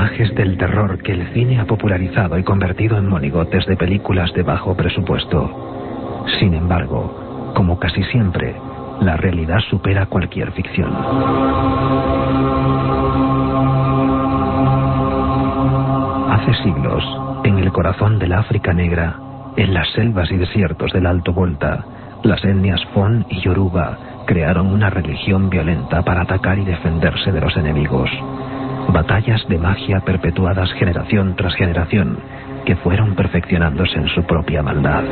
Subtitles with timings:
[0.00, 4.42] Personajes del terror que el cine ha popularizado y convertido en monigotes de películas de
[4.42, 6.24] bajo presupuesto.
[6.38, 8.56] Sin embargo, como casi siempre,
[9.02, 10.90] la realidad supera cualquier ficción.
[16.30, 17.04] Hace siglos,
[17.44, 19.16] en el corazón del África Negra,
[19.56, 21.84] en las selvas y desiertos del Alto Volta,
[22.22, 27.54] las etnias Fon y Yoruba crearon una religión violenta para atacar y defenderse de los
[27.58, 28.08] enemigos.
[28.92, 32.18] Batallas de magia perpetuadas generación tras generación
[32.64, 35.04] que fueron perfeccionándose en su propia maldad.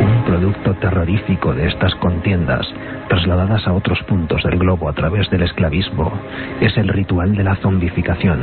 [0.00, 2.64] Un producto terrorífico de estas contiendas,
[3.08, 6.12] trasladadas a otros puntos del globo a través del esclavismo,
[6.60, 8.38] es el ritual de la zombificación,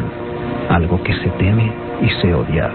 [0.70, 2.70] algo que se teme y se odia,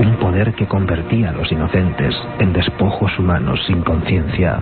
[0.00, 4.60] un poder que convertía a los inocentes en despojos humanos sin conciencia,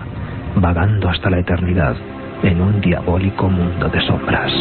[0.55, 1.95] vagando hasta la eternidad
[2.43, 4.51] en un diabólico mundo de sombras.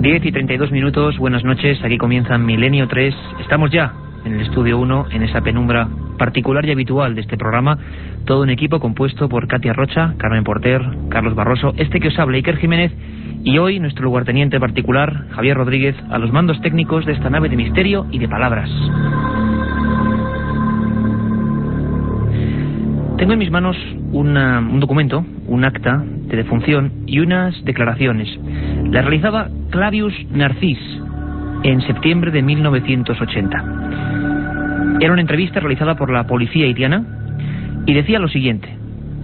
[0.00, 3.14] Diez y 32 minutos, buenas noches, aquí comienza Milenio 3.
[3.40, 3.92] Estamos ya
[4.24, 7.78] en el estudio 1, en esa penumbra particular y habitual de este programa.
[8.24, 12.36] Todo un equipo compuesto por Katia Rocha, Carmen Porter, Carlos Barroso, este que os habla,
[12.36, 12.92] Iker Jiménez,
[13.44, 17.56] y hoy nuestro lugarteniente particular, Javier Rodríguez, a los mandos técnicos de esta nave de
[17.56, 18.70] misterio y de palabras.
[23.18, 23.76] Tengo en mis manos
[24.12, 28.28] una- un documento, un acta de defunción y unas declaraciones.
[28.90, 30.78] Las realizaba Clavius Narcís
[31.62, 33.64] en septiembre de 1980.
[35.00, 37.04] Era una entrevista realizada por la policía haitiana
[37.86, 38.68] y decía lo siguiente.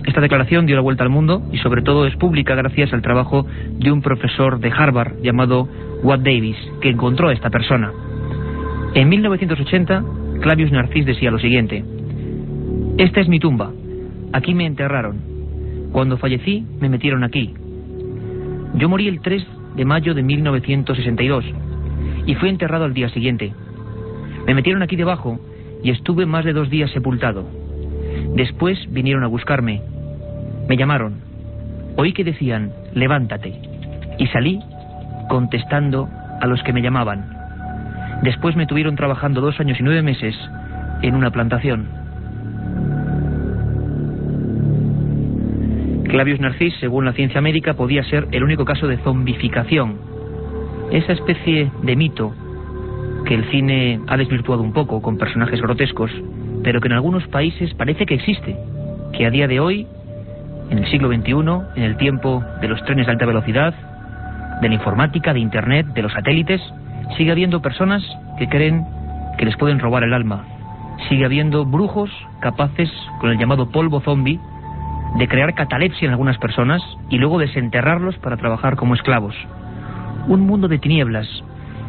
[0.07, 3.47] Esta declaración dio la vuelta al mundo y sobre todo es pública gracias al trabajo
[3.73, 5.69] de un profesor de Harvard llamado
[6.03, 7.93] Watt Davis, que encontró a esta persona.
[8.95, 10.05] En 1980,
[10.41, 11.85] Clavius Narcís decía lo siguiente.
[12.97, 13.71] Esta es mi tumba.
[14.33, 15.19] Aquí me enterraron.
[15.93, 17.55] Cuando fallecí, me metieron aquí.
[18.75, 19.47] Yo morí el 3
[19.77, 21.45] de mayo de 1962
[22.27, 23.53] y fui enterrado al día siguiente.
[24.47, 25.39] Me metieron aquí debajo
[25.83, 27.45] y estuve más de dos días sepultado.
[28.35, 29.83] Después vinieron a buscarme.
[30.69, 31.21] Me llamaron.
[31.97, 33.55] Oí que decían, levántate.
[34.19, 34.61] Y salí
[35.29, 36.09] contestando
[36.41, 37.31] a los que me llamaban.
[38.23, 40.37] Después me tuvieron trabajando dos años y nueve meses
[41.03, 41.87] en una plantación.
[46.09, 49.99] Clavius Narcís, según la ciencia médica, podía ser el único caso de zombificación.
[50.91, 52.35] Esa especie de mito
[53.25, 56.11] que el cine ha desvirtuado un poco con personajes grotescos,
[56.63, 58.57] pero que en algunos países parece que existe,
[59.13, 59.87] que a día de hoy,
[60.71, 61.33] en el siglo XXI,
[61.77, 63.75] en el tiempo de los trenes de alta velocidad,
[64.61, 66.61] de la informática, de Internet, de los satélites,
[67.17, 68.03] sigue habiendo personas
[68.39, 68.85] que creen
[69.39, 70.45] que les pueden robar el alma.
[71.09, 72.91] Sigue habiendo brujos capaces,
[73.21, 74.41] con el llamado polvo zombie,
[75.17, 79.35] de crear catalepsia en algunas personas y luego desenterrarlos para trabajar como esclavos.
[80.27, 81.27] Un mundo de tinieblas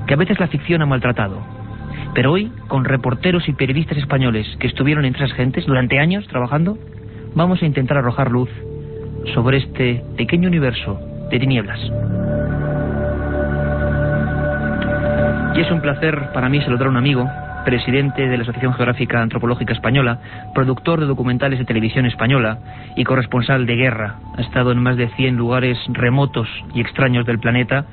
[0.07, 1.41] que a veces la ficción ha maltratado.
[2.13, 6.77] Pero hoy, con reporteros y periodistas españoles que estuvieron entre esas gentes durante años trabajando,
[7.35, 8.49] vamos a intentar arrojar luz
[9.33, 10.99] sobre este pequeño universo
[11.29, 11.79] de tinieblas.
[15.55, 17.29] Y es un placer para mí saludar a un amigo,
[17.65, 20.19] presidente de la Asociación Geográfica Antropológica Española,
[20.55, 22.59] productor de documentales de televisión española
[22.95, 24.15] y corresponsal de guerra.
[24.37, 27.85] Ha estado en más de 100 lugares remotos y extraños del planeta,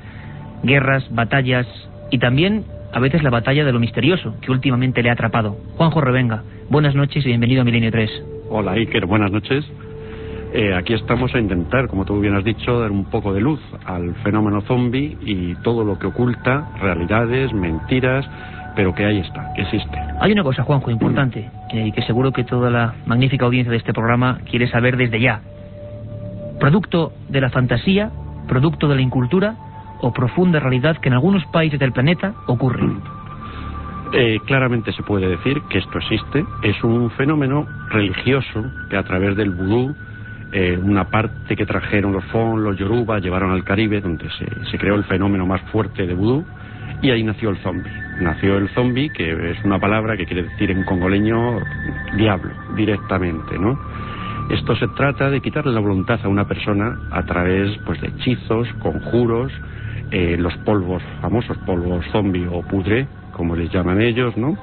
[0.63, 1.67] guerras, batallas
[2.09, 5.57] y también a veces la batalla de lo misterioso que últimamente le ha atrapado.
[5.75, 8.09] Juanjo Revenga, buenas noches y bienvenido a Milenio 3.
[8.49, 9.65] Hola Iker, buenas noches.
[10.53, 13.59] Eh, aquí estamos a intentar, como tú bien has dicho, dar un poco de luz
[13.85, 18.25] al fenómeno zombie y todo lo que oculta, realidades, mentiras,
[18.75, 19.97] pero que ahí está, que existe.
[20.21, 23.91] Hay una cosa, Juanjo, importante, eh, que seguro que toda la magnífica audiencia de este
[23.91, 25.41] programa quiere saber desde ya.
[26.59, 28.11] ¿Producto de la fantasía,
[28.47, 29.55] producto de la incultura
[30.01, 32.87] o profunda realidad que en algunos países del planeta ocurre?
[34.13, 36.45] Eh, claramente se puede decir que esto existe.
[36.63, 39.93] Es un fenómeno religioso que a través del vudú,
[40.53, 44.77] eh, una parte que trajeron los Fon, los Yoruba, llevaron al Caribe, donde se, se
[44.77, 46.45] creó el fenómeno más fuerte de vudú,
[47.01, 47.91] y ahí nació el zombie.
[48.21, 51.59] Nació el zombie, que es una palabra que quiere decir en congoleño
[52.15, 53.77] diablo, directamente, ¿no?
[54.49, 58.67] Esto se trata de quitarle la voluntad a una persona a través pues, de hechizos,
[58.79, 59.51] conjuros,
[60.11, 64.57] eh, los polvos, famosos polvos zombie o pudre, como les llaman ellos, ¿no?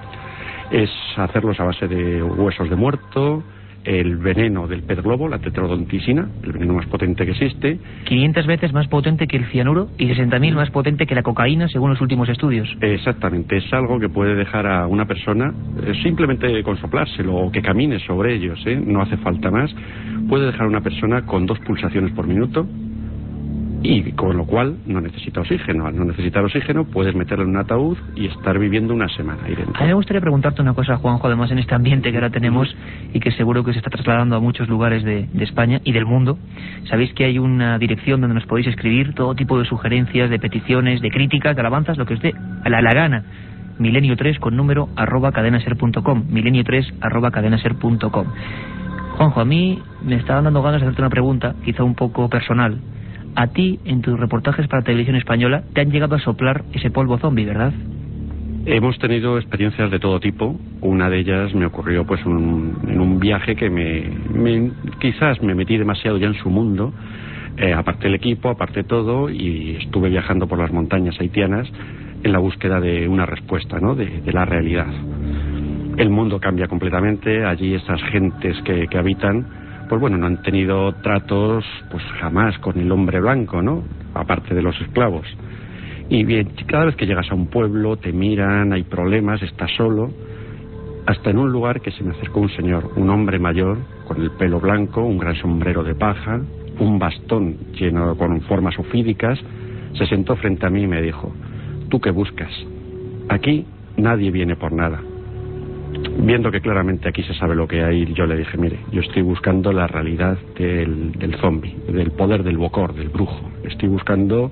[0.70, 3.44] Es hacerlos a base de huesos de muerto,
[3.85, 7.79] el veneno del pez globo, la tetrodonticina, el veneno más potente que existe.
[8.05, 11.91] 500 veces más potente que el cianuro y 60.000 más potente que la cocaína, según
[11.91, 12.69] los últimos estudios.
[12.81, 15.52] Exactamente, es algo que puede dejar a una persona
[15.82, 18.81] eh, simplemente con soplárselo o que camine sobre ellos, ¿eh?
[18.85, 19.75] no hace falta más.
[20.29, 22.67] Puede dejar a una persona con dos pulsaciones por minuto,
[23.85, 25.87] y con lo cual no necesita oxígeno.
[25.87, 29.55] Al no necesitar oxígeno puedes meterlo en un ataúd y estar viviendo una semana ahí
[29.55, 29.75] dentro.
[29.77, 32.75] A mí me gustaría preguntarte una cosa, Juanjo, además en este ambiente que ahora tenemos
[33.13, 36.39] y que seguro que se está trasladando a muchos lugares de, España y del mundo.
[36.89, 41.03] Sabéis que hay una dirección donde nos podéis escribir todo tipo de sugerencias, de peticiones,
[41.03, 42.33] de críticas, de alabanzas, lo que os dé
[42.65, 43.25] a la, la gana.
[43.79, 46.25] Milenio 3 con número arroba cadenaser.com.
[46.31, 48.27] Milenio 3 arroba cadenaser.com.
[49.19, 52.81] Juanjo, a mí me estaban dando ganas de hacerte una pregunta, quizá un poco personal.
[53.37, 57.19] A ti, en tus reportajes para televisión española, te han llegado a soplar ese polvo
[57.19, 57.73] zombie, ¿verdad?
[58.67, 60.59] Hemos tenido experiencias de todo tipo.
[60.81, 64.71] Una de ellas me ocurrió pues un- en un viaje que me, me-
[65.01, 66.93] quizás me metí demasiado ya en su mundo.
[67.57, 71.71] Eh, aparte el equipo, aparte todo, y estuve viajando por las montañas haitianas
[72.23, 73.95] en la búsqueda de una respuesta, ¿no?
[73.95, 74.89] De, de la realidad.
[75.97, 77.45] El mundo cambia completamente.
[77.45, 79.47] Allí esas gentes que, que habitan,
[79.89, 83.83] pues bueno, no han tenido tratos, pues jamás con el hombre blanco, ¿no?
[84.15, 85.27] Aparte de los esclavos.
[86.09, 90.11] Y bien, cada vez que llegas a un pueblo, te miran, hay problemas, estás solo.
[91.07, 94.31] Hasta en un lugar que se me acercó un señor, un hombre mayor, con el
[94.33, 96.41] pelo blanco, un gran sombrero de paja,
[96.79, 99.39] un bastón lleno con formas ofídicas,
[99.95, 101.33] se sentó frente a mí y me dijo,
[101.89, 102.51] ¿tú qué buscas?
[103.29, 103.67] Aquí
[103.97, 105.01] nadie viene por nada.
[106.19, 109.23] Viendo que claramente aquí se sabe lo que hay, yo le dije, mire, yo estoy
[109.23, 113.50] buscando la realidad del, del zombie, del poder del bocor, del brujo.
[113.64, 114.50] Estoy buscando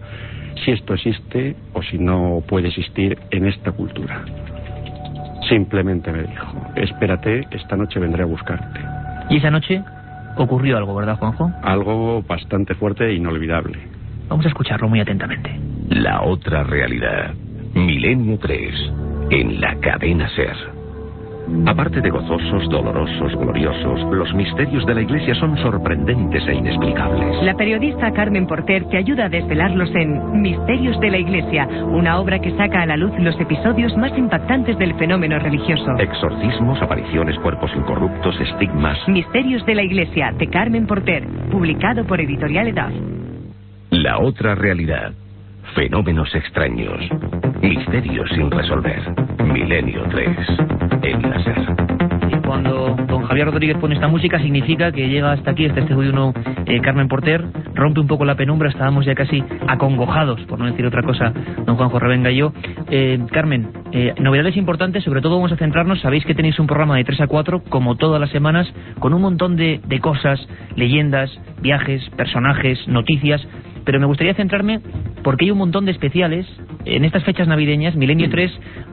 [0.64, 4.24] si esto existe o si no puede existir en esta cultura.
[5.48, 8.80] Simplemente me dijo, espérate, esta noche vendré a buscarte.
[9.30, 9.82] Y esa noche
[10.36, 11.50] ocurrió algo, ¿verdad, Juanjo?
[11.62, 13.78] Algo bastante fuerte e inolvidable.
[14.28, 15.58] Vamos a escucharlo muy atentamente.
[15.88, 17.34] La otra realidad.
[17.74, 18.92] Milenio 3.
[19.30, 20.81] En la cadena Ser.
[21.66, 27.43] Aparte de gozosos, dolorosos, gloriosos, los misterios de la Iglesia son sorprendentes e inexplicables.
[27.43, 32.40] La periodista Carmen Porter te ayuda a desvelarlos en Misterios de la Iglesia, una obra
[32.40, 35.96] que saca a la luz los episodios más impactantes del fenómeno religioso.
[35.99, 38.99] Exorcismos, apariciones, cuerpos incorruptos, estigmas.
[39.08, 42.90] Misterios de la Iglesia, de Carmen Porter, publicado por Editorial Edad.
[43.90, 45.12] La otra realidad.
[45.75, 46.99] Fenómenos extraños.
[47.62, 49.00] Misterios sin resolver.
[49.44, 50.91] Milenio 3.
[51.02, 51.56] En la Ser.
[52.31, 56.32] Y cuando don Javier Rodríguez pone esta música significa que llega hasta aquí, este estudio
[56.66, 57.44] eh, Carmen Porter,
[57.75, 61.32] rompe un poco la penumbra, estábamos ya casi acongojados, por no decir otra cosa,
[61.66, 62.52] don Juanjo Revenga y yo.
[62.90, 66.97] Eh, Carmen, eh, novedades importantes, sobre todo vamos a centrarnos, sabéis que tenéis un programa
[66.97, 70.40] de 3 a 4, como todas las semanas, con un montón de, de cosas,
[70.76, 71.30] leyendas,
[71.61, 73.47] viajes, personajes, noticias,
[73.84, 74.80] pero me gustaría centrarme
[75.22, 76.46] porque hay un montón de especiales.
[76.84, 78.50] En estas fechas navideñas, Milenio 3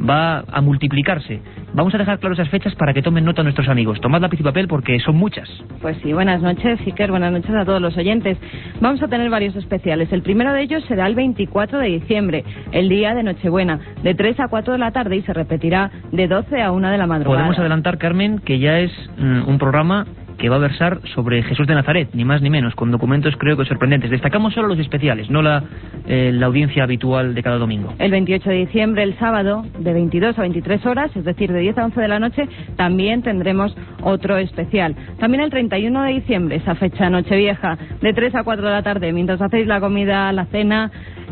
[0.07, 1.41] va a multiplicarse.
[1.73, 3.99] Vamos a dejar claro esas fechas para que tomen nota nuestros amigos.
[4.01, 5.49] Tomad lápiz y papel porque son muchas.
[5.81, 8.37] Pues sí, buenas noches, Iker, buenas noches a todos los oyentes.
[8.79, 10.11] Vamos a tener varios especiales.
[10.11, 14.39] El primero de ellos será el 24 de diciembre, el día de Nochebuena, de 3
[14.39, 17.43] a 4 de la tarde y se repetirá de 12 a 1 de la madrugada.
[17.43, 20.05] Podemos adelantar, Carmen, que ya es mm, un programa
[20.39, 23.57] que va a versar sobre Jesús de Nazaret, ni más ni menos, con documentos creo
[23.57, 24.09] que sorprendentes.
[24.09, 25.63] Destacamos solo los especiales, no la,
[26.07, 27.93] eh, audiencia habitual de cada domingo.
[27.99, 31.77] El 28 de diciembre, el sábado, de 22 a 23 horas, es decir, de 10
[31.77, 34.95] a 11 de la noche, también tendremos otro especial.
[35.19, 39.11] También el 31 de diciembre, esa fecha Nochevieja, de 3 a 4 de la tarde,
[39.11, 40.89] mientras hacéis la comida, la cena,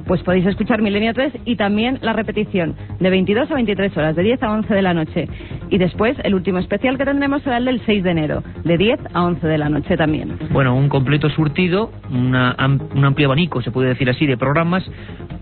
[0.07, 4.23] pues podéis escuchar Milenio 3 y también la repetición de 22 a 23 horas, de
[4.23, 5.27] 10 a 11 de la noche.
[5.69, 8.99] Y después, el último especial que tendremos será el del 6 de enero, de 10
[9.13, 10.37] a 11 de la noche también.
[10.51, 12.55] Bueno, un completo surtido, una
[12.95, 14.83] un amplio abanico, se puede decir así, de programas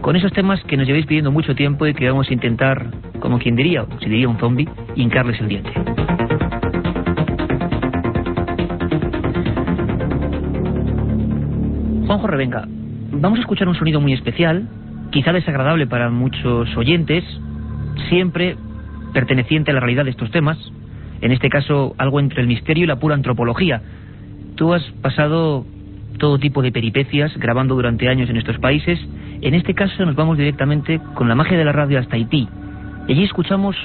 [0.02, 3.40] con esos temas que nos lleváis pidiendo mucho tiempo y que vamos a intentar, como
[3.40, 5.72] quien diría, o si diría un zombie, hincarles el diente.
[12.06, 12.68] Juanjo Revenga,
[13.16, 14.68] vamos a escuchar un sonido muy especial,
[15.12, 17.24] quizá desagradable para muchos oyentes,
[18.10, 18.56] siempre
[19.14, 20.58] perteneciente a la realidad de estos temas,
[21.22, 23.82] en este caso algo entre el misterio y la pura antropología.
[24.56, 25.66] Tú has pasado
[26.20, 29.00] todo tipo de peripecias grabando durante años en estos países.
[29.42, 32.48] En este caso nos vamos directamente con la magia de la radio hasta Haití.
[33.08, 33.76] Y allí escuchamos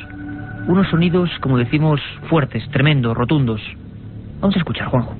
[0.67, 3.61] unos sonidos, como decimos, fuertes, tremendos, rotundos.
[4.41, 5.17] Vamos a escuchar, Juanjo.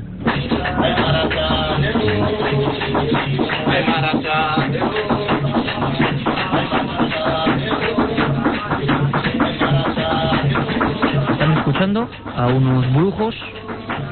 [11.33, 13.35] Están escuchando a unos brujos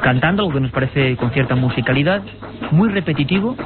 [0.03, 2.23] cantando, algo que nos parece con cierta musicalidad,
[2.71, 3.57] muy repetitivo,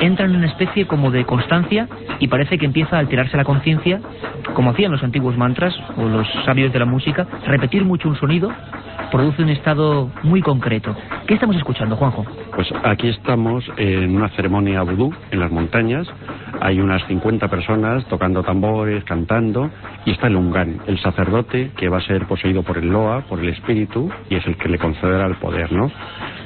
[0.00, 1.88] entran en una especie como de constancia
[2.18, 4.00] y parece que empieza a alterarse la conciencia,
[4.54, 8.50] como hacían los antiguos mantras o los sabios de la música, repetir mucho un sonido
[9.10, 10.94] produce un estado muy concreto.
[11.26, 12.24] ¿Qué estamos escuchando, Juanjo?
[12.54, 16.06] Pues aquí estamos en una ceremonia vudú en las montañas.
[16.60, 19.70] Hay unas 50 personas tocando tambores, cantando,
[20.04, 23.40] y está el Ungan, el sacerdote que va a ser poseído por el Loa, por
[23.40, 25.90] el espíritu, y es el que le concederá el poder, ¿no?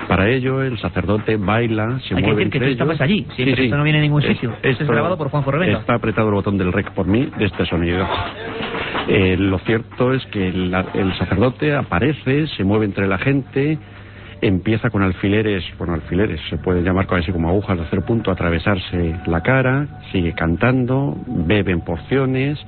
[0.09, 3.01] Para ello, el sacerdote baila, se Hay que mueve decir que tú entre estabas ellos.
[3.03, 4.51] allí, siempre esto no viene en ningún Es- sitio.
[4.57, 5.79] Esto es esto grabado por Juanjo Revenga.
[5.79, 8.07] Está apretado el botón del rec por mí de este sonido.
[9.09, 13.79] Eh, lo cierto es que el, el sacerdote aparece, se mueve entre la gente,
[14.41, 19.17] empieza con alfileres, bueno, alfileres, se puede llamar casi como agujas de hacer punto, atravesarse
[19.27, 22.59] la cara, sigue cantando, bebe en porciones,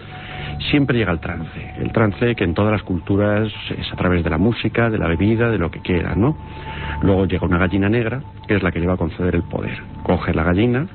[0.70, 1.74] siempre llega el trance.
[1.78, 5.08] El trance que en todas las culturas es a través de la música, de la
[5.08, 6.36] bebida, de lo que quiera, ¿no?
[7.02, 9.78] Luego llega una gallina negra, que es la que le va a conceder el poder.
[10.02, 10.86] Coge la gallina,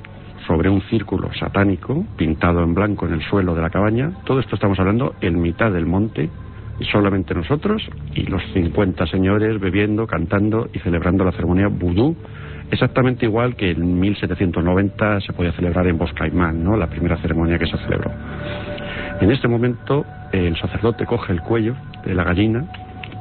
[0.48, 4.12] sobre un círculo satánico pintado en blanco en el suelo de la cabaña.
[4.26, 6.30] Todo esto estamos hablando en mitad del monte,
[6.82, 12.16] y solamente nosotros y los 50 señores bebiendo, cantando y celebrando la ceremonia vudú,
[12.72, 16.76] exactamente igual que en 1790 se podía celebrar en Boscaimán, ¿no?
[16.76, 18.12] la primera ceremonia que se celebró.
[19.22, 22.66] En este momento el sacerdote coge el cuello de la gallina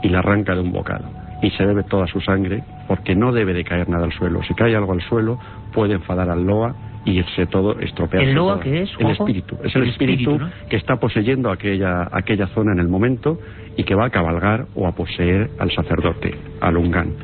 [0.02, 1.04] y la arranca de un bocado
[1.42, 4.42] y se bebe toda su sangre porque no debe de caer nada al suelo.
[4.44, 5.38] Si cae algo al suelo
[5.74, 6.74] puede enfadar al loa
[7.04, 8.30] y irse todo estropearse.
[8.30, 9.56] ¿El loa qué es, El espíritu.
[9.64, 10.68] Es el, El espíritu, espíritu, ¿no?
[10.68, 13.38] que está poseyendo aquella, aquella zona en el momento
[13.76, 17.14] y que va a cabalgar o a poseer al sacerdote, al Ungán,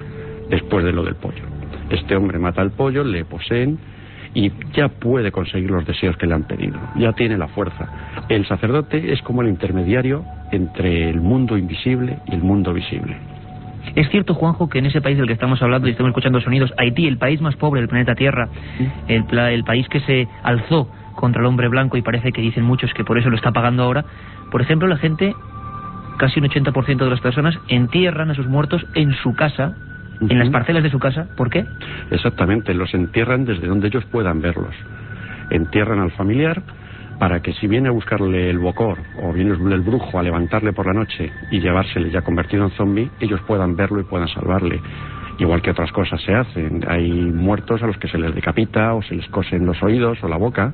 [0.49, 1.43] después de lo del pollo.
[1.91, 3.79] Este hombre mata al pollo, le poseen
[4.35, 6.79] y ya puede conseguir los deseos que le han pedido.
[6.97, 8.23] Ya tiene la fuerza.
[8.29, 13.17] El sacerdote es como el intermediario entre el mundo invisible y el mundo visible.
[13.95, 16.73] Es cierto, Juanjo, que en ese país del que estamos hablando y estamos escuchando sonidos,
[16.77, 18.49] Haití, el país más pobre del planeta Tierra,
[19.09, 22.65] el, pla- el país que se alzó contra el hombre blanco y parece que dicen
[22.65, 24.05] muchos que por eso lo está pagando ahora,
[24.51, 25.35] por ejemplo, la gente,
[26.19, 29.73] casi un 80% de las personas, entierran a sus muertos en su casa,
[30.21, 31.27] en las parcelas de su casa.
[31.37, 31.65] ¿Por qué?
[32.11, 34.75] Exactamente, los entierran desde donde ellos puedan verlos.
[35.51, 36.63] Entierran al familiar
[37.19, 40.87] para que si viene a buscarle el bocor o viene el brujo a levantarle por
[40.87, 44.81] la noche y llevársele ya convertido en zombie, ellos puedan verlo y puedan salvarle.
[45.39, 46.85] Igual que otras cosas se hacen.
[46.89, 50.29] Hay muertos a los que se les decapita o se les cosen los oídos o
[50.29, 50.73] la boca,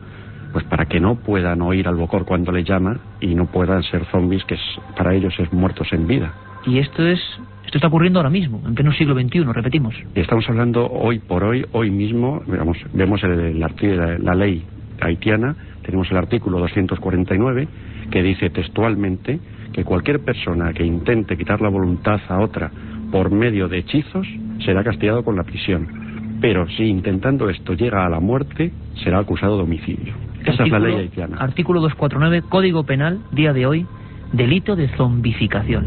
[0.53, 4.05] pues para que no puedan oír al bocor cuando le llama y no puedan ser
[4.07, 6.33] zombies que es- para ellos es muertos en vida.
[6.67, 7.21] Y esto es
[7.65, 9.95] esto está ocurriendo ahora mismo, en pleno siglo XXI, repetimos.
[10.15, 14.63] Y Estamos hablando hoy por hoy, hoy mismo, veamos, vemos el, el la, la ley
[15.07, 17.69] haitiana, tenemos el artículo 249
[18.11, 19.41] que dice textualmente
[19.73, 22.71] que cualquier persona que intente quitar la voluntad a otra
[23.11, 24.27] por medio de hechizos
[24.65, 26.39] será castigado con la prisión.
[26.41, 30.15] Pero si intentando esto llega a la muerte, será acusado de homicidio.
[30.45, 31.37] Esa es la ley haitiana.
[31.39, 33.87] Artículo 249, Código Penal, día de hoy,
[34.33, 35.87] delito de zombificación.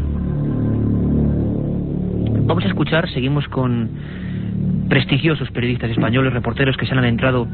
[2.46, 3.90] Vamos a escuchar, seguimos con
[4.88, 7.46] prestigiosos periodistas españoles, reporteros que se han adentrado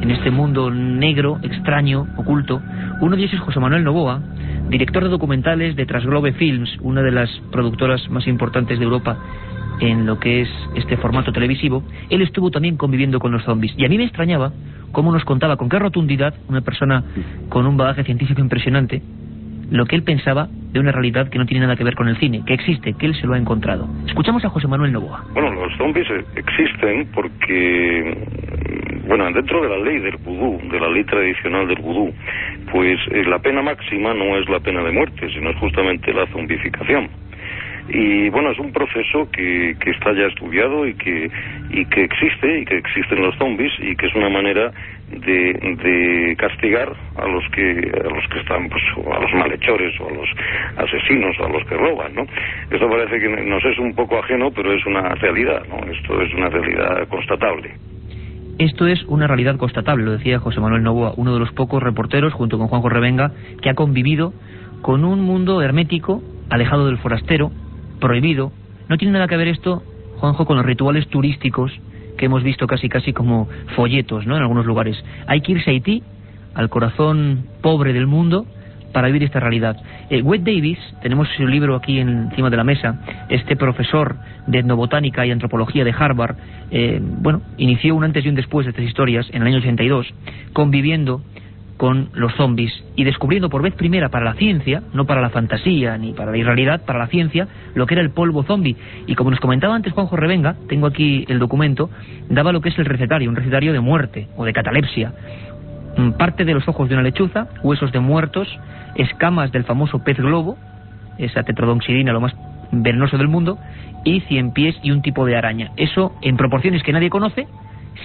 [0.00, 2.60] en este mundo negro, extraño, oculto.
[3.00, 4.20] Uno de ellos es José Manuel Novoa,
[4.68, 9.16] director de documentales de Trasglobe Films, una de las productoras más importantes de Europa
[9.80, 11.82] en lo que es este formato televisivo.
[12.08, 13.74] Él estuvo también conviviendo con los zombies.
[13.76, 14.52] Y a mí me extrañaba
[14.92, 17.04] cómo nos contaba con qué rotundidad una persona
[17.48, 19.02] con un bagaje científico impresionante
[19.70, 22.16] lo que él pensaba de una realidad que no tiene nada que ver con el
[22.18, 23.88] cine, que existe, que él se lo ha encontrado.
[24.06, 25.24] Escuchamos a José Manuel Novoa.
[25.32, 28.26] Bueno, los zombies eh, existen porque,
[29.06, 32.12] bueno, dentro de la ley del vudú, de la ley tradicional del vudú,
[32.70, 36.26] pues eh, la pena máxima no es la pena de muerte, sino es justamente la
[36.26, 37.08] zombificación.
[37.88, 41.30] Y bueno, es un proceso que, que está ya estudiado y que,
[41.70, 44.72] y que existe, y que existen los zombies, y que es una manera
[45.08, 50.08] de, de castigar a los que a los que están pues a los malhechores o
[50.08, 50.28] a los
[50.78, 52.26] asesinos o a los que roban no
[52.70, 56.34] esto parece que nos es un poco ajeno pero es una realidad no esto es
[56.34, 57.70] una realidad constatable
[58.58, 62.32] Esto es una realidad constatable, lo decía José Manuel Novoa, uno de los pocos reporteros,
[62.32, 64.32] junto con Juanjo Revenga, que ha convivido
[64.80, 67.52] con un mundo hermético alejado del forastero,
[68.00, 68.52] prohibido.
[68.88, 69.82] No tiene nada que ver esto,
[70.16, 71.70] Juanjo, con los rituales turísticos
[72.16, 74.36] que hemos visto casi casi como folletos, ¿no?
[74.36, 74.96] En algunos lugares.
[75.26, 76.02] Hay que irse a Haití,
[76.54, 78.46] al corazón pobre del mundo,
[78.96, 79.76] para vivir esta realidad.
[80.08, 82.98] Eh, Wade Davis, tenemos su libro aquí encima de la mesa,
[83.28, 86.36] este profesor de etnobotánica y antropología de Harvard,
[86.70, 90.06] eh, bueno, inició un antes y un después de estas historias en el año 82,
[90.54, 91.20] conviviendo
[91.76, 95.98] con los zombies y descubriendo por vez primera para la ciencia, no para la fantasía
[95.98, 98.76] ni para la irrealidad, para la ciencia, lo que era el polvo zombie.
[99.06, 101.90] Y como nos comentaba antes Juanjo Revenga, tengo aquí el documento,
[102.30, 105.12] daba lo que es el recetario, un recetario de muerte o de catalepsia.
[105.98, 108.48] Mm, parte de los ojos de una lechuza, huesos de muertos,
[108.96, 110.56] escamas del famoso pez globo,
[111.18, 112.34] esa tetrodonxidina, lo más
[112.72, 113.58] venenoso del mundo,
[114.04, 115.72] y cien pies y un tipo de araña.
[115.76, 117.46] Eso, en proporciones que nadie conoce,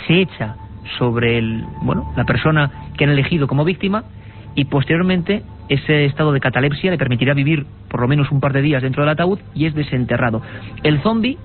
[0.08, 0.56] se echa
[0.98, 4.04] sobre el, bueno, la persona que han elegido como víctima
[4.56, 8.62] y posteriormente ese estado de catalepsia le permitirá vivir por lo menos un par de
[8.62, 10.42] días dentro del ataúd y es desenterrado.
[10.84, 11.38] El zombie,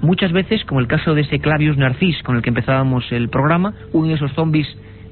[0.00, 3.74] muchas veces, como el caso de ese Clavius narcis con el que empezábamos el programa,
[3.92, 4.66] uno de esos zombies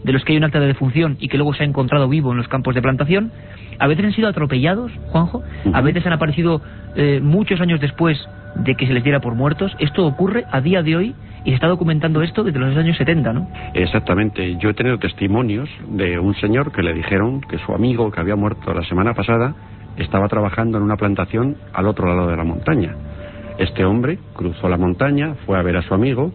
[0.04, 2.32] de los que hay un acta de defunción y que luego se ha encontrado vivo
[2.32, 3.32] en los campos de plantación,
[3.78, 5.42] a veces han sido atropellados, Juanjo,
[5.73, 6.61] a veces han aparecido
[6.94, 8.18] eh, muchos años después
[8.56, 9.75] de que se les diera por muertos.
[9.78, 13.32] Esto ocurre a día de hoy y se está documentando esto desde los años 70,
[13.32, 13.49] ¿no?
[13.75, 14.56] Exactamente.
[14.59, 18.37] Yo he tenido testimonios de un señor que le dijeron que su amigo que había
[18.37, 19.54] muerto la semana pasada
[19.97, 22.94] estaba trabajando en una plantación al otro lado de la montaña.
[23.59, 26.32] Este hombre cruzó la montaña, fue a ver a su amigo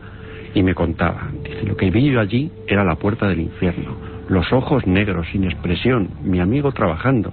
[0.53, 3.95] y me contaba, dice, lo que vi yo allí era la puerta del infierno,
[4.29, 7.31] los ojos negros, sin expresión, mi amigo trabajando.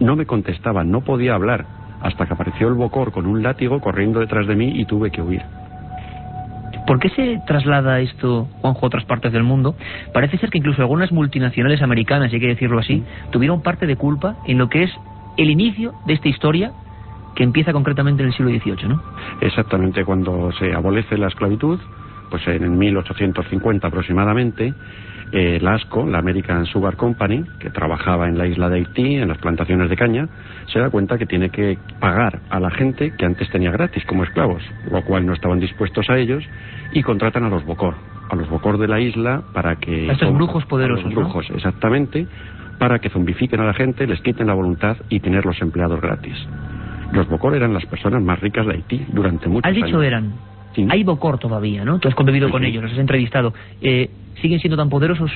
[0.00, 1.66] No me contestaba, no podía hablar,
[2.00, 5.22] hasta que apareció el bocor con un látigo corriendo detrás de mí y tuve que
[5.22, 5.42] huir.
[6.86, 9.76] ¿Por qué se traslada esto, Juanjo, a otras partes del mundo?
[10.12, 14.36] Parece ser que incluso algunas multinacionales americanas, hay que decirlo así, tuvieron parte de culpa
[14.46, 14.90] en lo que es
[15.36, 16.72] el inicio de esta historia
[17.36, 19.02] que empieza concretamente en el siglo XVIII, ¿no?
[19.40, 21.78] Exactamente, cuando se abolece la esclavitud,
[22.32, 24.72] pues en 1850 aproximadamente,
[25.32, 29.28] eh, la ASCO, la American Sugar Company, que trabajaba en la isla de Haití, en
[29.28, 30.28] las plantaciones de caña,
[30.72, 34.24] se da cuenta que tiene que pagar a la gente que antes tenía gratis como
[34.24, 36.42] esclavos, lo cual no estaban dispuestos a ellos,
[36.94, 37.96] y contratan a los Bocor,
[38.30, 40.08] a los Bocor de la isla para que...
[40.08, 41.04] A estos brujos poderosos.
[41.04, 42.26] A los brujos, exactamente,
[42.78, 46.36] para que zombifiquen a la gente, les quiten la voluntad y tener los empleados gratis.
[47.12, 49.82] Los Bocor eran las personas más ricas de Haití durante muchos años.
[49.82, 50.51] ¿Has dicho eran?
[50.90, 51.98] Hay Bocor todavía, ¿no?
[51.98, 53.52] Tú has convivido con ellos, los has entrevistado.
[53.80, 55.30] Eh, ¿Siguen siendo tan poderosos?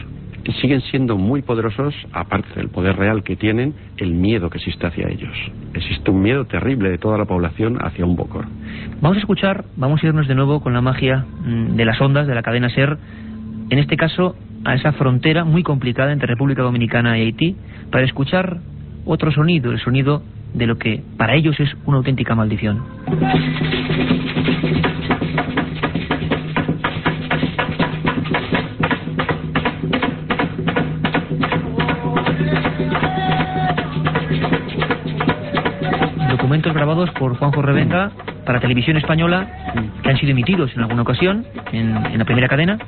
[0.60, 5.08] Siguen siendo muy poderosos, aparte del poder real que tienen, el miedo que existe hacia
[5.08, 5.32] ellos.
[5.74, 8.46] Existe un miedo terrible de toda la población hacia un Bocor.
[9.00, 12.26] Vamos a escuchar, vamos a irnos de nuevo con la magia mm, de las ondas
[12.26, 12.96] de la cadena SER,
[13.70, 17.56] en este caso a esa frontera muy complicada entre República Dominicana y Haití,
[17.90, 18.58] para escuchar
[19.04, 20.22] otro sonido, el sonido
[20.54, 22.82] de lo que para ellos es una auténtica maldición.
[36.56, 38.12] Documentos grabados por Juanjo Revenga
[38.46, 39.46] para televisión española
[40.02, 42.78] que han sido emitidos en alguna ocasión en, la primera cadena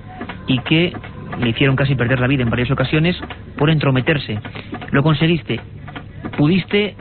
[0.47, 0.95] y que
[1.39, 3.15] le hicieron casi perder la vida en varias ocasiones
[3.59, 4.41] por entrometerse.
[4.91, 5.61] Lo conseguiste.
[6.39, 6.97] Pudiste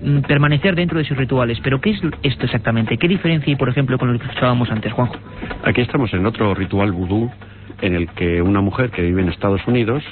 [0.00, 1.58] mm, permanecer dentro de sus rituales.
[1.62, 2.96] Pero ¿qué es esto exactamente?
[2.96, 5.16] ¿Qué diferencia hay, por ejemplo, con lo que escuchábamos antes, Juanjo?
[5.64, 7.30] Aquí estamos en otro ritual vudú
[7.82, 10.02] en el que una mujer que vive en Estados Unidos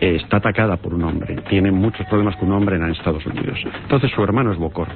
[0.00, 1.36] está atacada por un hombre.
[1.48, 3.58] Tiene muchos problemas con un hombre en Estados Unidos.
[3.82, 4.88] Entonces su hermano es Bocor.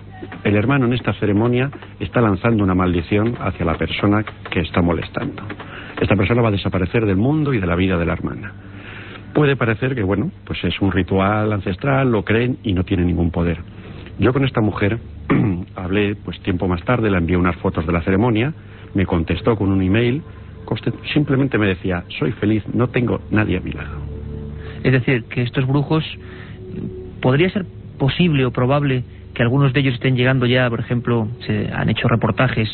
[0.43, 1.71] El hermano en esta ceremonia
[2.01, 5.43] está lanzando una maldición hacia la persona que está molestando.
[6.01, 8.53] Esta persona va a desaparecer del mundo y de la vida de la hermana.
[9.33, 13.31] Puede parecer que, bueno, pues es un ritual ancestral, lo creen y no tiene ningún
[13.31, 13.59] poder.
[14.19, 14.99] Yo con esta mujer
[15.75, 18.55] hablé, pues tiempo más tarde, le envié unas fotos de la ceremonia,
[18.95, 20.23] me contestó con un email,
[21.13, 24.14] simplemente me decía, soy feliz, no tengo nadie a mi lado.
[24.85, 26.05] Es decir, que estos brujos,
[27.21, 27.65] podría ser
[27.99, 29.03] posible o probable
[29.35, 32.69] que algunos de ellos estén llegando ya, por ejemplo, se han hecho reportajes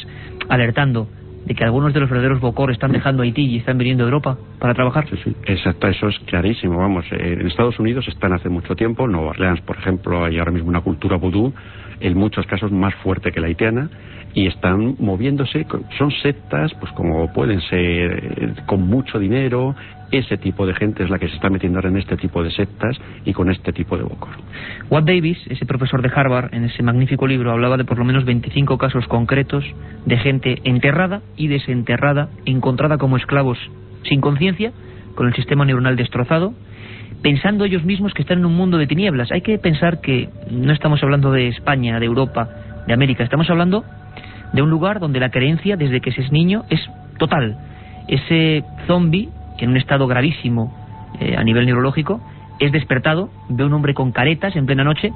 [0.48, 1.08] alertando
[1.46, 4.38] de que algunos de los verdaderos Bocor están dejando Haití y están viniendo a Europa
[4.60, 5.08] para trabajar.
[5.08, 6.78] Sí, sí, exacto, eso es clarísimo.
[6.78, 10.38] Vamos, eh, en Estados Unidos están hace mucho tiempo, en Nueva Orleans, por ejemplo, hay
[10.38, 11.52] ahora mismo una cultura vudú,
[11.98, 13.90] en muchos casos más fuerte que la haitiana,
[14.32, 15.66] y están moviéndose,
[15.98, 19.74] son sectas, pues como pueden ser eh, con mucho dinero,
[20.12, 22.50] ese tipo de gente es la que se está metiendo ahora en este tipo de
[22.50, 24.30] sectas y con este tipo de bocor.
[24.90, 28.24] Watt Davis, ese profesor de Harvard, en ese magnífico libro hablaba de por lo menos
[28.24, 29.64] 25 casos concretos
[30.06, 33.58] de gente enterrada y desenterrada, encontrada como esclavos
[34.04, 34.72] sin conciencia,
[35.14, 36.54] con el sistema neuronal destrozado,
[37.22, 39.30] pensando ellos mismos que están en un mundo de tinieblas.
[39.32, 42.48] Hay que pensar que no estamos hablando de España, de Europa,
[42.86, 43.84] de América, estamos hablando
[44.52, 46.80] de un lugar donde la creencia desde que se es niño es
[47.18, 47.56] total.
[48.08, 50.74] Ese zombie, en un estado gravísimo
[51.20, 52.20] eh, a nivel neurológico,
[52.58, 55.12] es despertado, ve a un hombre con caretas en plena noche,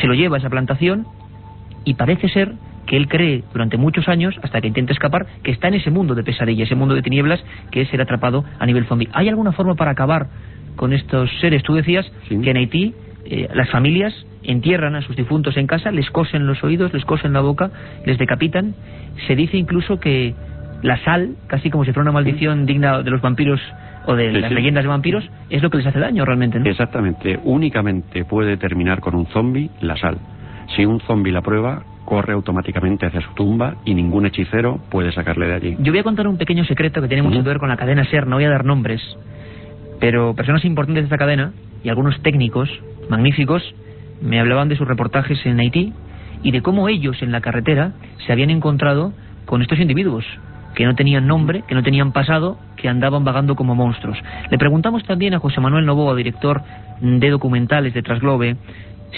[0.00, 1.06] se lo lleva a esa plantación
[1.84, 2.54] y parece ser
[2.88, 6.14] que él cree durante muchos años, hasta que intenta escapar, que está en ese mundo
[6.14, 9.08] de pesadilla, ese mundo de tinieblas, que es ser atrapado a nivel zombie.
[9.12, 10.28] ¿Hay alguna forma para acabar
[10.74, 11.62] con estos seres?
[11.62, 12.94] Tú decías que en Haití
[13.26, 17.34] eh, las familias entierran a sus difuntos en casa, les cosen los oídos, les cosen
[17.34, 17.70] la boca,
[18.06, 18.74] les decapitan.
[19.26, 20.34] Se dice incluso que
[20.80, 23.60] la sal, casi como si fuera una maldición digna de los vampiros
[24.06, 26.58] o de las leyendas de vampiros, es lo que les hace daño realmente.
[26.58, 26.64] ¿no?
[26.64, 27.38] Exactamente.
[27.44, 30.16] Únicamente puede terminar con un zombie la sal.
[30.74, 35.46] Si un zombie la prueba, corre automáticamente hacia su tumba y ningún hechicero puede sacarle
[35.46, 35.76] de allí.
[35.80, 38.02] Yo voy a contar un pequeño secreto que tiene mucho que ver con la cadena
[38.06, 39.02] SER, no voy a dar nombres,
[40.00, 41.52] pero personas importantes de esta cadena
[41.84, 42.70] y algunos técnicos
[43.10, 43.62] magníficos
[44.22, 45.92] me hablaban de sus reportajes en Haití
[46.42, 47.92] y de cómo ellos en la carretera
[48.26, 49.12] se habían encontrado
[49.44, 50.24] con estos individuos
[50.74, 54.16] que no tenían nombre, que no tenían pasado, que andaban vagando como monstruos.
[54.50, 56.62] Le preguntamos también a José Manuel Novoa, director
[57.02, 58.56] de documentales de Trasglobe,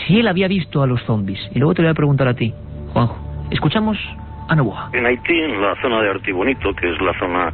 [0.07, 1.39] si él había visto a los zombies.
[1.55, 2.53] Y luego te voy a preguntar a ti.
[2.93, 3.17] Juanjo,
[3.51, 3.99] escuchamos
[4.49, 4.91] a Novoa.
[4.93, 7.53] En Haití, en la zona de Artibonito, que es la zona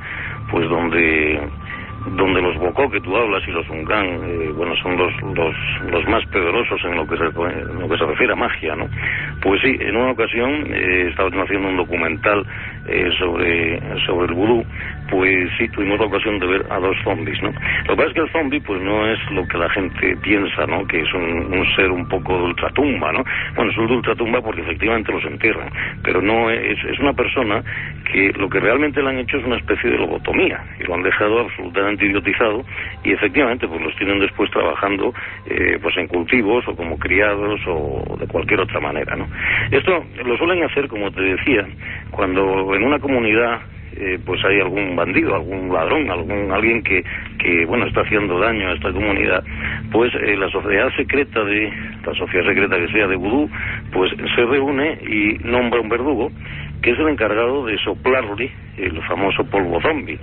[0.50, 1.40] pues donde
[2.14, 5.54] donde los Bocó que tú hablas y los Ungán, eh, bueno, son los, los,
[5.90, 8.88] los, más poderosos en lo, que se, en lo que se refiere a magia, ¿no?
[9.42, 12.46] Pues sí, en una ocasión eh, estaba haciendo un documental
[12.86, 14.64] eh, sobre, sobre el vudú,
[15.10, 17.50] pues sí, tuvimos la ocasión de ver a dos zombies, ¿no?
[17.50, 20.66] Lo que pasa es que el zombie, pues no es lo que la gente piensa,
[20.66, 20.86] ¿no?
[20.86, 23.24] Que es un, un ser un poco de ultratumba, ¿no?
[23.54, 25.70] Bueno, es un ultratumba porque efectivamente los entierran,
[26.02, 27.62] pero no es, es una persona
[28.12, 31.02] que lo que realmente le han hecho es una especie de lobotomía y lo han
[31.02, 32.64] dejado absolutamente idiotizado
[33.04, 35.12] y efectivamente pues los tienen después trabajando
[35.46, 39.26] eh, pues en cultivos o como criados o de cualquier otra manera, ¿no?
[39.70, 41.66] Esto lo suelen hacer, como te decía,
[42.10, 43.60] cuando en una comunidad
[43.98, 47.02] eh, pues hay algún bandido, algún ladrón, algún alguien que,
[47.38, 49.42] que bueno está haciendo daño a esta comunidad,
[49.90, 51.72] pues eh, la sociedad secreta de
[52.04, 53.50] la sociedad secreta que sea de vudú,
[53.92, 56.30] pues se reúne y nombra un verdugo
[56.82, 60.18] que es el encargado de soplarle el famoso polvo zombie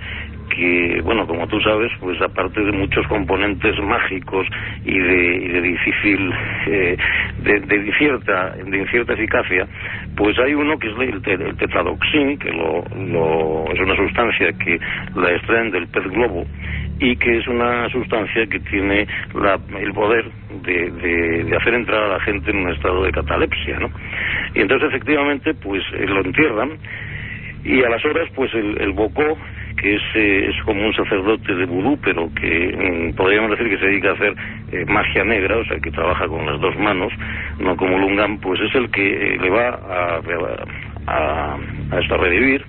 [0.54, 4.46] que, bueno, como tú sabes, pues aparte de muchos componentes mágicos
[4.84, 6.32] y de, y de difícil,
[6.66, 6.96] eh,
[7.42, 9.66] de, de, incierta, de incierta eficacia,
[10.16, 14.78] pues hay uno que es el, el tetradoxin, que lo, lo, es una sustancia que
[15.16, 16.44] la extraen del pez globo
[17.00, 20.30] y que es una sustancia que tiene la, el poder
[20.62, 23.90] de, de, hacer entrar a la gente en un estado de catalepsia, ¿no?
[24.54, 26.78] Y entonces efectivamente pues eh, lo entierran
[27.64, 29.36] y a las horas pues el bocó
[29.84, 33.76] que es, eh, es, como un sacerdote de vudú, pero que mm, podríamos decir que
[33.76, 34.34] se dedica a hacer
[34.72, 37.12] eh, magia negra, o sea, que trabaja con las dos manos,
[37.58, 40.20] no como Lungam, pues es el que eh, le va a,
[41.06, 41.58] a,
[41.92, 42.64] a, a revivir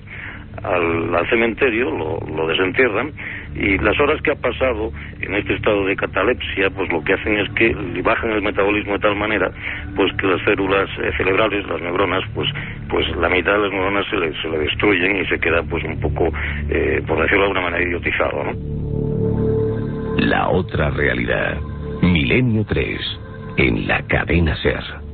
[0.61, 3.13] al, al cementerio, lo, lo, desentierran
[3.55, 4.91] y las horas que ha pasado
[5.21, 8.99] en este estado de catalepsia, pues lo que hacen es que bajan el metabolismo de
[8.99, 9.51] tal manera,
[9.95, 12.49] pues que las células eh, cerebrales, las neuronas, pues,
[12.89, 15.83] pues la mitad de las neuronas se le, se le destruyen y se queda pues
[15.83, 16.31] un poco,
[16.69, 20.15] eh, por decirlo de alguna manera, idiotizado, ¿no?
[20.17, 21.57] La otra realidad.
[22.01, 22.99] Milenio 3.
[23.57, 25.04] En la cadena Ser.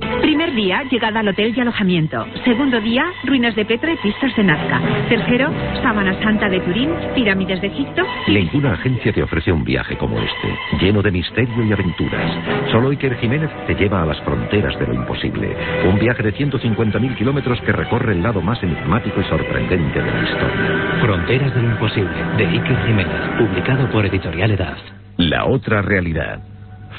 [0.00, 2.26] Primer día, llegada al hotel y alojamiento.
[2.44, 4.80] Segundo día, ruinas de Petra y pistas de Nazca.
[5.08, 5.50] Tercero,
[5.82, 8.02] Sábana Santa de Turín, pirámides de Egipto.
[8.28, 12.32] Ninguna agencia te ofrece un viaje como este, lleno de misterio y aventuras.
[12.70, 15.56] Solo Iker Jiménez te lleva a las fronteras de lo imposible.
[15.88, 20.22] Un viaje de 150.000 kilómetros que recorre el lado más enigmático y sorprendente de la
[20.22, 20.98] historia.
[21.00, 24.76] Fronteras de lo imposible, de Iker Jiménez, publicado por Editorial Edad.
[25.16, 26.40] La otra realidad.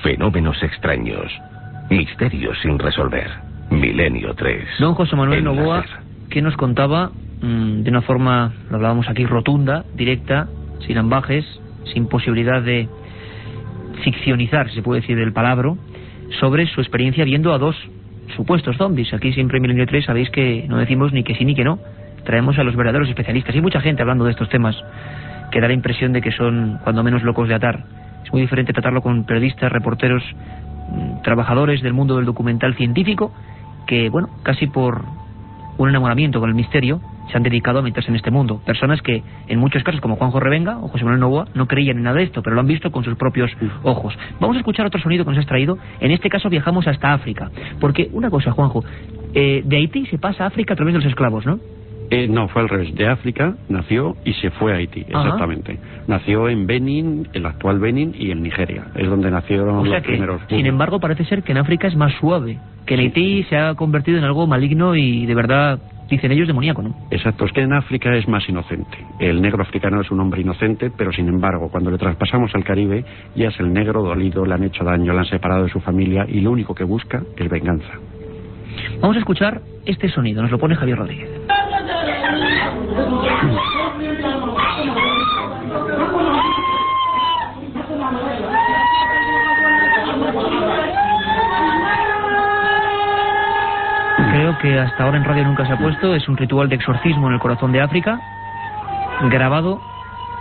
[0.01, 1.31] Fenómenos extraños.
[1.89, 3.29] Misterios sin resolver.
[3.69, 4.79] Milenio 3.
[4.79, 5.85] Don José Manuel Novoa,
[6.29, 10.47] que nos contaba mmm, de una forma, lo hablábamos aquí, rotunda, directa,
[10.85, 11.45] sin ambajes,
[11.93, 12.87] sin posibilidad de
[14.03, 15.73] ficcionizar, se puede decir el palabra,
[16.39, 17.75] sobre su experiencia viendo a dos
[18.35, 19.13] supuestos zombies.
[19.13, 21.79] Aquí siempre en Milenio 3 sabéis que no decimos ni que sí ni que no.
[22.25, 23.55] Traemos a los verdaderos especialistas.
[23.55, 24.75] Hay mucha gente hablando de estos temas
[25.51, 27.85] que da la impresión de que son cuando menos locos de atar.
[28.25, 30.23] Es muy diferente tratarlo con periodistas, reporteros,
[31.23, 33.31] trabajadores del mundo del documental científico
[33.85, 35.03] que, bueno, casi por
[35.77, 38.61] un enamoramiento con el misterio se han dedicado a meterse en este mundo.
[38.65, 42.03] Personas que, en muchos casos, como Juanjo Revenga o José Manuel Novoa, no creían en
[42.03, 43.51] nada de esto, pero lo han visto con sus propios
[43.83, 44.17] ojos.
[44.39, 45.77] Vamos a escuchar otro sonido que nos has traído.
[45.99, 47.51] En este caso viajamos hasta África.
[47.79, 48.83] Porque, una cosa, Juanjo,
[49.33, 51.59] eh, de Haití se pasa a África a través de los esclavos, ¿no?
[52.09, 52.95] Eh, no, fue al revés.
[52.95, 55.23] De África nació y se fue a Haití, Ajá.
[55.25, 55.77] exactamente.
[56.07, 58.85] Nació en Benin, el actual Benin, y en Nigeria.
[58.95, 60.41] Es donde nacieron O sea los que, primeros.
[60.47, 62.57] sin embargo, parece ser que en África es más suave.
[62.85, 66.81] Que en Haití se ha convertido en algo maligno y de verdad, dicen ellos, demoníaco,
[66.81, 66.95] ¿no?
[67.11, 68.97] Exacto, es que en África es más inocente.
[69.19, 73.03] El negro africano es un hombre inocente, pero sin embargo, cuando le traspasamos al Caribe,
[73.35, 76.25] ya es el negro dolido, le han hecho daño, le han separado de su familia
[76.25, 77.91] y lo único que busca es venganza.
[79.01, 81.29] Vamos a escuchar este sonido, nos lo pone Javier Rodríguez.
[94.31, 97.27] Creo que hasta ahora en radio nunca se ha puesto, es un ritual de exorcismo
[97.27, 98.19] en el corazón de África,
[99.29, 99.81] grabado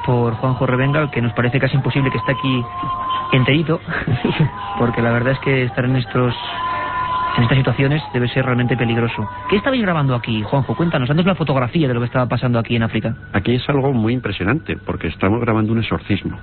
[0.05, 2.65] por Juanjo Revenga, que nos parece casi imposible que esté aquí
[3.33, 3.81] enterito,
[4.79, 6.35] porque la verdad es que estar en estos
[7.37, 9.29] en estas situaciones debe ser realmente peligroso.
[9.49, 10.75] ¿Qué estabais grabando aquí, Juanjo?
[10.75, 13.15] Cuéntanos, haznos la fotografía de lo que estaba pasando aquí en África.
[13.33, 16.39] Aquí es algo muy impresionante, porque estamos grabando un exorcismo.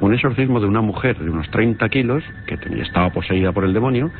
[0.00, 3.72] Un exorcismo de una mujer de unos 30 kilos, que tenía, estaba poseída por el
[3.72, 4.10] demonio,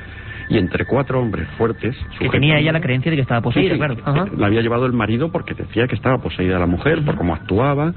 [0.49, 1.97] y entre cuatro hombres fuertes...
[2.19, 3.97] Que tenía ella la creencia de que estaba poseída, Sí, claro.
[4.05, 4.27] Ajá.
[4.37, 7.95] La había llevado el marido porque decía que estaba poseída la mujer, por cómo actuaba.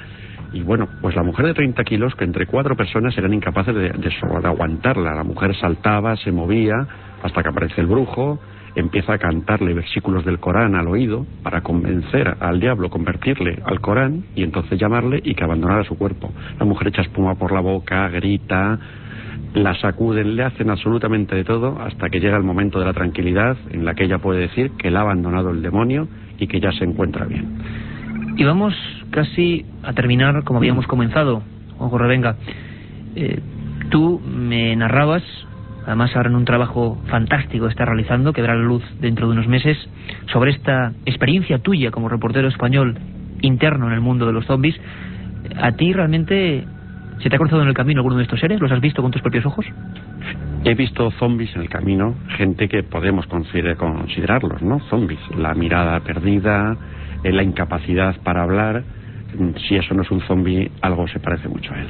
[0.55, 3.89] Y bueno, pues la mujer de 30 kilos, que entre cuatro personas eran incapaces de,
[3.89, 5.13] de aguantarla.
[5.13, 6.75] La mujer saltaba, se movía,
[7.21, 8.39] hasta que aparece el brujo,
[8.73, 14.23] empieza a cantarle versículos del Corán al oído para convencer al diablo, convertirle al Corán
[14.33, 16.31] y entonces llamarle y que abandonara su cuerpo.
[16.57, 18.79] La mujer echa espuma por la boca, grita,
[19.55, 23.57] la sacuden, le hacen absolutamente de todo hasta que llega el momento de la tranquilidad
[23.71, 26.71] en la que ella puede decir que la ha abandonado el demonio y que ya
[26.71, 27.57] se encuentra bien.
[28.37, 28.73] Y vamos
[29.15, 31.41] casi a terminar como habíamos comenzado,
[31.77, 32.35] Juanjo Revenga.
[33.15, 33.39] Eh,
[33.89, 35.23] tú me narrabas,
[35.85, 39.47] además ahora en un trabajo fantástico está realizando, que verá la luz dentro de unos
[39.47, 39.77] meses,
[40.31, 42.97] sobre esta experiencia tuya como reportero español
[43.41, 44.79] interno en el mundo de los zombies.
[45.61, 46.65] ¿A ti realmente
[47.19, 48.59] se te ha cruzado en el camino alguno de estos seres?
[48.59, 49.65] ¿Los has visto con tus propios ojos?
[50.63, 54.79] He visto zombies en el camino, gente que podemos consider- considerarlos, ¿no?
[54.89, 55.19] Zombies.
[55.37, 56.75] La mirada perdida,
[57.23, 58.83] eh, la incapacidad para hablar.
[59.67, 61.87] Si eso no es un zombie, algo se parece mucho a él.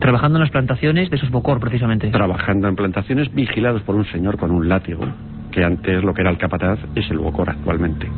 [0.00, 2.10] Trabajando en las plantaciones de Sosbocor, precisamente.
[2.10, 5.06] Trabajando en plantaciones vigilados por un señor con un látigo,
[5.54, 8.08] que antes lo que era el capataz es el Bocor actualmente.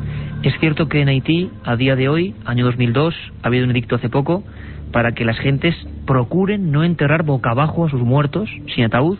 [0.42, 3.96] Es cierto que en Haití, a día de hoy, año 2002, ha habido un edicto
[3.96, 4.42] hace poco
[4.90, 5.74] para que las gentes
[6.06, 9.18] procuren no enterrar boca abajo a sus muertos sin ataúd.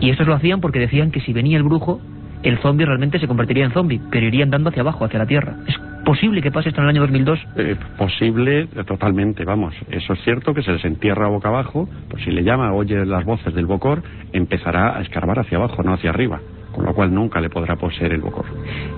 [0.00, 2.00] Y estos lo hacían porque decían que si venía el brujo,
[2.42, 5.56] el zombie realmente se convertiría en zombie, pero iría andando hacia abajo, hacia la tierra.
[5.66, 7.38] ¿Es posible que pase esto en el año 2002?
[7.56, 9.74] Eh, posible, eh, totalmente, vamos.
[9.90, 13.24] Eso es cierto que se les entierra boca abajo, pues si le llama, oye las
[13.24, 16.40] voces del Bocor, empezará a escarbar hacia abajo, no hacia arriba,
[16.72, 18.46] con lo cual nunca le podrá poseer el Bocor.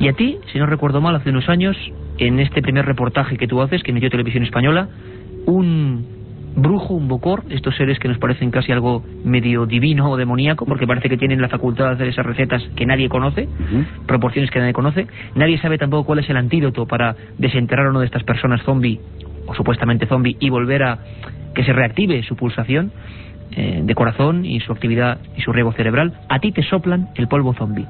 [0.00, 1.76] Y a ti, si no recuerdo mal, hace unos años,
[2.18, 4.88] en este primer reportaje que tú haces, que emitió Televisión Española,
[5.46, 6.15] un
[6.56, 10.86] brujo, un bocor, estos seres que nos parecen casi algo medio divino o demoníaco, porque
[10.86, 13.48] parece que tienen la facultad de hacer esas recetas que nadie conoce,
[14.06, 15.06] proporciones que nadie conoce.
[15.34, 19.00] Nadie sabe tampoco cuál es el antídoto para desenterrar a una de estas personas zombie,
[19.46, 20.98] o supuestamente zombie, y volver a
[21.54, 22.90] que se reactive su pulsación
[23.52, 26.14] eh, de corazón y su actividad y su riego cerebral.
[26.28, 27.86] A ti te soplan el polvo zombie.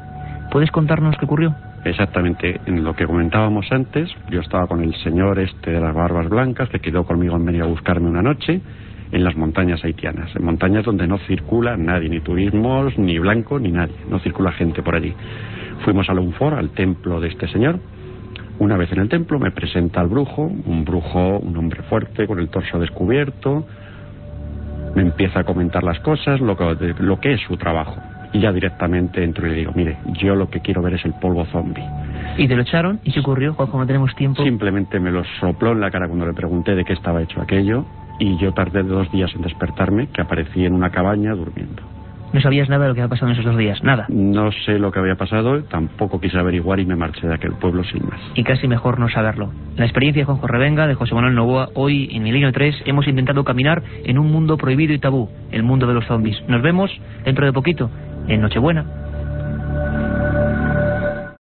[0.50, 1.54] ¿Puedes contarnos qué ocurrió?
[1.84, 6.28] Exactamente, en lo que comentábamos antes, yo estaba con el señor este de las barbas
[6.28, 8.60] blancas que quedó conmigo en venir a buscarme una noche
[9.12, 13.70] en las montañas haitianas, en montañas donde no circula nadie, ni turismos, ni blanco, ni
[13.70, 15.14] nadie, no circula gente por allí.
[15.84, 17.78] Fuimos a Lunfor, al templo de este señor.
[18.58, 22.40] Una vez en el templo me presenta al brujo, un brujo, un hombre fuerte, con
[22.40, 23.66] el torso descubierto,
[24.94, 28.00] me empieza a comentar las cosas, lo que, lo que es su trabajo.
[28.32, 31.14] Y ya directamente entro y le digo, mire, yo lo que quiero ver es el
[31.14, 31.84] polvo zombie.
[32.38, 33.00] Y te lo echaron.
[33.04, 33.78] ¿Y qué ocurrió, Juanjo?
[33.78, 34.42] No tenemos tiempo.
[34.42, 37.84] Simplemente me lo sopló en la cara cuando le pregunté de qué estaba hecho aquello
[38.18, 41.82] y yo tardé dos días en despertarme, que aparecí en una cabaña durmiendo.
[42.32, 43.82] No sabías nada de lo que había pasado en esos dos días.
[43.84, 44.06] Nada.
[44.08, 47.84] No sé lo que había pasado, tampoco quise averiguar y me marché de aquel pueblo
[47.84, 48.20] sin más.
[48.34, 49.52] y casi mejor no saberlo.
[49.76, 53.44] La experiencia de Juanjo Revenga, de José Manuel Novoa, hoy en Milenio 3 hemos intentado
[53.44, 56.36] caminar en un mundo prohibido y tabú, el mundo de los zombies.
[56.48, 56.90] Nos vemos
[57.24, 57.90] dentro de poquito,
[58.28, 58.84] en Nochebuena,